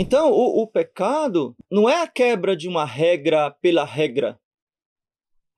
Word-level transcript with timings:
Então, 0.00 0.30
o, 0.30 0.62
o 0.62 0.66
pecado 0.68 1.56
não 1.68 1.88
é 1.88 2.00
a 2.00 2.06
quebra 2.06 2.56
de 2.56 2.68
uma 2.68 2.84
regra 2.84 3.50
pela 3.50 3.84
regra. 3.84 4.40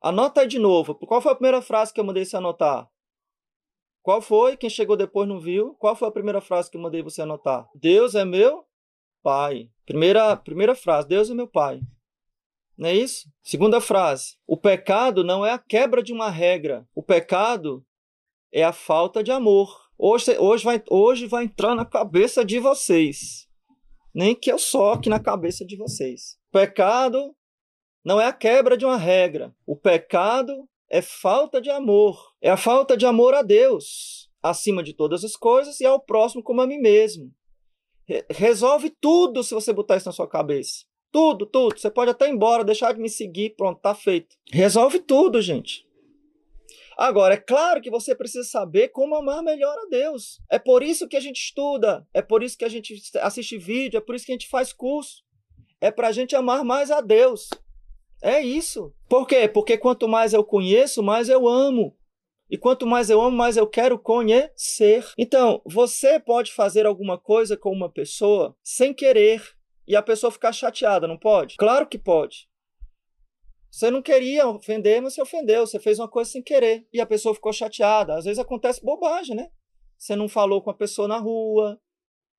Anota 0.03 0.41
aí 0.41 0.49
de 0.49 0.59
novo. 0.59 0.95
Qual 0.95 1.21
foi 1.21 1.33
a 1.33 1.35
primeira 1.35 1.61
frase 1.61 1.93
que 1.93 2.01
eu 2.01 2.05
mandei 2.05 2.25
você 2.25 2.39
anotar? 2.39 2.89
Qual 4.01 4.23
foi? 4.23 4.57
Quem 4.57 4.71
chegou 4.71 4.97
depois 4.97 5.29
não 5.29 5.39
viu? 5.39 5.75
Qual 5.75 5.95
foi 5.95 6.09
a 6.09 6.11
primeira 6.11 6.41
frase 6.41 6.71
que 6.71 6.79
eu 6.79 6.81
mandei 6.81 7.03
você 7.03 7.21
anotar? 7.21 7.69
Deus 7.75 8.15
é 8.15 8.25
meu 8.25 8.65
pai. 9.23 9.69
Primeira, 9.85 10.35
primeira 10.39 10.75
frase: 10.75 11.07
Deus 11.07 11.29
é 11.29 11.35
meu 11.35 11.47
pai. 11.47 11.83
Não 12.79 12.89
é 12.89 12.95
isso? 12.95 13.29
Segunda 13.43 13.79
frase: 13.79 14.39
o 14.47 14.57
pecado 14.57 15.23
não 15.23 15.45
é 15.45 15.53
a 15.53 15.59
quebra 15.59 16.03
de 16.03 16.15
uma 16.15 16.31
regra. 16.31 16.89
O 16.95 17.03
pecado 17.03 17.85
é 18.51 18.65
a 18.65 18.73
falta 18.73 19.23
de 19.23 19.31
amor. 19.31 19.91
Hoje, 19.99 20.39
hoje, 20.39 20.65
vai, 20.65 20.83
hoje 20.89 21.27
vai 21.27 21.45
entrar 21.45 21.75
na 21.75 21.85
cabeça 21.85 22.43
de 22.43 22.59
vocês. 22.59 23.50
Nem 24.15 24.35
que 24.35 24.51
eu 24.51 24.59
soque 24.59 25.09
na 25.09 25.21
cabeça 25.21 25.65
de 25.65 25.77
vocês. 25.77 26.37
Pecado 26.51 27.35
não 28.05 28.21
é 28.21 28.27
a 28.27 28.33
quebra 28.33 28.77
de 28.77 28.85
uma 28.85 28.97
regra. 28.97 29.55
O 29.67 29.77
pecado 29.77 30.69
é 30.89 31.01
falta 31.01 31.61
de 31.61 31.71
amor. 31.71 32.33
É 32.41 32.51
a 32.51 32.57
falta 32.57 32.97
de 32.97 33.07
amor 33.07 33.35
a 33.35 33.43
Deus, 33.43 34.29
acima 34.43 34.83
de 34.83 34.93
todas 34.95 35.25
as 35.25 35.37
coisas, 35.37 35.81
e 35.81 35.87
ao 35.87 36.01
próximo 36.01 36.43
como 36.43 36.61
a 36.61 36.67
mim 36.67 36.79
mesmo. 36.79 37.31
Resolve 38.29 38.91
tudo 39.01 39.45
se 39.45 39.55
você 39.55 39.73
botar 39.73 39.97
isso 39.97 40.09
na 40.09 40.13
sua 40.13 40.27
cabeça. 40.27 40.85
Tudo, 41.13 41.47
tudo. 41.47 41.79
Você 41.79 41.91
pode 41.91 42.11
até 42.11 42.29
ir 42.29 42.33
embora, 42.33 42.65
deixar 42.65 42.93
de 42.93 43.01
me 43.01 43.09
seguir, 43.09 43.55
pronto, 43.57 43.81
tá 43.81 43.95
feito. 43.95 44.37
Resolve 44.51 44.99
tudo, 45.01 45.41
gente. 45.41 45.87
Agora, 47.01 47.33
é 47.33 47.39
claro 47.39 47.81
que 47.81 47.89
você 47.89 48.15
precisa 48.15 48.47
saber 48.47 48.89
como 48.89 49.17
amar 49.17 49.43
melhor 49.43 49.75
a 49.75 49.89
Deus. 49.89 50.39
É 50.51 50.59
por 50.59 50.83
isso 50.83 51.09
que 51.09 51.17
a 51.17 51.21
gente 51.21 51.39
estuda, 51.39 52.07
é 52.13 52.21
por 52.21 52.43
isso 52.43 52.59
que 52.59 52.65
a 52.65 52.69
gente 52.69 52.95
assiste 53.23 53.57
vídeo, 53.57 53.97
é 53.97 54.03
por 54.03 54.15
isso 54.15 54.27
que 54.27 54.33
a 54.33 54.35
gente 54.35 54.51
faz 54.51 54.71
curso. 54.71 55.25
É 55.81 55.91
para 55.91 56.09
a 56.09 56.13
gente 56.13 56.37
amar 56.37 56.63
mais 56.63 56.91
a 56.91 57.01
Deus. 57.01 57.49
É 58.23 58.43
isso. 58.43 58.93
Por 59.09 59.27
quê? 59.27 59.49
Porque 59.49 59.79
quanto 59.79 60.07
mais 60.07 60.35
eu 60.35 60.45
conheço, 60.45 61.03
mais 61.03 61.31
eu 61.31 61.49
amo. 61.49 61.97
E 62.51 62.59
quanto 62.59 62.87
mais 62.87 63.09
eu 63.09 63.19
amo, 63.23 63.35
mais 63.35 63.57
eu 63.57 63.67
quero 63.67 63.99
conhecer. 63.99 65.07
Então, 65.17 65.63
você 65.65 66.21
pode 66.21 66.53
fazer 66.53 66.85
alguma 66.85 67.17
coisa 67.17 67.57
com 67.57 67.73
uma 67.73 67.91
pessoa 67.91 68.55
sem 68.63 68.93
querer 68.93 69.43
e 69.89 69.97
a 69.97 70.03
pessoa 70.03 70.31
ficar 70.31 70.53
chateada, 70.53 71.09
não 71.09 71.17
pode? 71.17 71.57
Claro 71.57 71.87
que 71.87 71.97
pode. 71.97 72.50
Você 73.71 73.91
não 73.91 74.03
queria 74.03 74.49
ofender, 74.49 75.01
mas 75.01 75.15
você 75.15 75.23
ofendeu. 75.23 75.67
Você 75.67 75.79
fez 75.79 75.99
uma 75.99 76.09
coisa 76.09 76.31
sem 76.31 76.43
querer 76.43 76.87
e 76.93 77.01
a 77.01 77.07
pessoa 77.07 77.35
ficou 77.35 77.53
chateada. 77.53 78.17
Às 78.17 78.25
vezes 78.25 78.39
acontece 78.39 78.85
bobagem, 78.85 79.37
né? 79.37 79.51
Você 79.97 80.17
não 80.17 80.29
falou 80.29 80.63
com 80.63 80.71
a 80.71 80.75
pessoa 80.75 81.07
na 81.07 81.19
rua, 81.19 81.79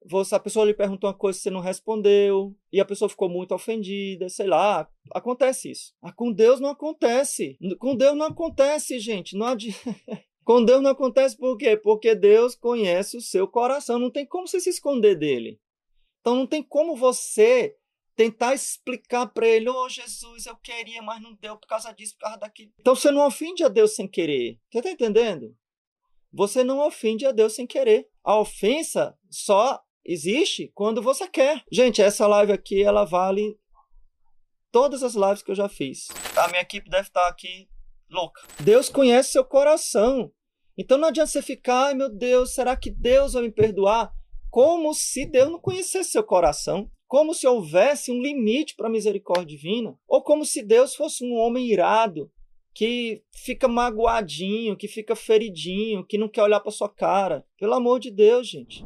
você, 0.03 0.33
a 0.33 0.39
pessoa 0.39 0.65
lhe 0.65 0.73
perguntou 0.73 1.07
uma 1.09 1.17
coisa 1.17 1.37
que 1.37 1.43
você 1.43 1.51
não 1.51 1.59
respondeu, 1.59 2.55
e 2.73 2.79
a 2.79 2.85
pessoa 2.85 3.07
ficou 3.07 3.29
muito 3.29 3.53
ofendida, 3.53 4.29
sei 4.29 4.47
lá. 4.47 4.89
Acontece 5.11 5.69
isso. 5.69 5.93
Ah, 6.01 6.11
com 6.11 6.31
Deus 6.31 6.59
não 6.59 6.69
acontece. 6.69 7.57
Com 7.79 7.95
Deus 7.95 8.17
não 8.17 8.25
acontece, 8.25 8.99
gente. 8.99 9.37
Não 9.37 9.45
adi... 9.45 9.75
com 10.43 10.65
Deus 10.65 10.81
não 10.81 10.89
acontece 10.89 11.37
por 11.37 11.55
quê? 11.55 11.77
Porque 11.77 12.15
Deus 12.15 12.55
conhece 12.55 13.15
o 13.15 13.21
seu 13.21 13.47
coração. 13.47 13.99
Não 13.99 14.09
tem 14.09 14.25
como 14.25 14.47
você 14.47 14.59
se 14.59 14.71
esconder 14.71 15.15
dele. 15.15 15.59
Então 16.19 16.35
não 16.35 16.47
tem 16.47 16.63
como 16.63 16.95
você 16.95 17.75
tentar 18.21 18.53
explicar 18.53 19.25
para 19.25 19.47
ele, 19.47 19.67
ô 19.67 19.83
oh, 19.83 19.89
Jesus, 19.89 20.45
eu 20.45 20.55
queria, 20.57 21.01
mas 21.01 21.19
não 21.19 21.33
deu 21.33 21.57
por 21.57 21.65
causa 21.65 21.91
disso, 21.91 22.13
por 22.13 22.21
causa 22.21 22.37
daquilo. 22.37 22.71
Então 22.79 22.95
você 22.95 23.09
não 23.09 23.25
ofende 23.25 23.63
a 23.63 23.67
Deus 23.67 23.95
sem 23.95 24.07
querer. 24.07 24.59
Você 24.69 24.77
está 24.77 24.91
entendendo? 24.91 25.57
Você 26.31 26.63
não 26.63 26.85
ofende 26.85 27.25
a 27.25 27.31
Deus 27.31 27.55
sem 27.55 27.65
querer. 27.65 28.07
A 28.23 28.39
ofensa 28.39 29.17
só 29.27 29.81
existe 30.05 30.71
quando 30.75 31.01
você 31.01 31.27
quer. 31.27 31.63
Gente, 31.71 31.99
essa 31.99 32.27
live 32.27 32.51
aqui, 32.51 32.83
ela 32.83 33.05
vale 33.05 33.59
todas 34.71 35.01
as 35.01 35.15
lives 35.15 35.41
que 35.41 35.49
eu 35.49 35.55
já 35.55 35.67
fiz. 35.67 36.09
A 36.37 36.47
minha 36.49 36.61
equipe 36.61 36.91
deve 36.91 37.07
estar 37.07 37.27
aqui 37.27 37.67
louca. 38.07 38.39
Deus 38.59 38.87
conhece 38.87 39.31
seu 39.31 39.43
coração. 39.43 40.31
Então 40.77 40.95
não 40.95 41.07
adianta 41.07 41.31
você 41.31 41.41
ficar, 41.41 41.87
ai 41.87 41.95
meu 41.95 42.09
Deus, 42.09 42.53
será 42.53 42.77
que 42.77 42.91
Deus 42.91 43.33
vai 43.33 43.41
me 43.41 43.51
perdoar? 43.51 44.13
como 44.51 44.93
se 44.93 45.25
Deus 45.25 45.49
não 45.49 45.59
conhecesse 45.59 46.11
seu 46.11 46.23
coração, 46.23 46.91
como 47.11 47.33
se 47.33 47.45
houvesse 47.45 48.09
um 48.09 48.21
limite 48.21 48.73
para 48.73 48.87
a 48.87 48.89
misericórdia 48.89 49.45
divina, 49.45 49.99
ou 50.07 50.23
como 50.23 50.45
se 50.45 50.63
Deus 50.63 50.95
fosse 50.95 51.25
um 51.25 51.33
homem 51.33 51.67
irado 51.67 52.31
que 52.73 53.21
fica 53.33 53.67
magoadinho, 53.67 54.77
que 54.77 54.87
fica 54.87 55.13
feridinho, 55.13 56.05
que 56.05 56.17
não 56.17 56.29
quer 56.29 56.43
olhar 56.43 56.61
para 56.61 56.71
sua 56.71 56.87
cara. 56.87 57.45
Pelo 57.59 57.73
amor 57.73 57.99
de 57.99 58.11
Deus, 58.11 58.47
gente. 58.47 58.85